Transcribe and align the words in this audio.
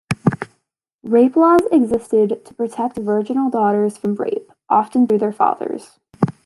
Rape 1.03 1.35
laws 1.35 1.61
existed 1.71 2.43
to 2.45 2.53
protect 2.55 2.97
virginal 2.97 3.51
daughters 3.51 3.99
from 3.99 4.15
rape, 4.15 4.49
often 4.67 5.05
through 5.05 5.19
their 5.19 5.31
fathers. 5.31 5.99